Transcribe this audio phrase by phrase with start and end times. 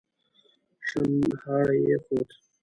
[0.87, 2.29] شڼهاری يې خوت.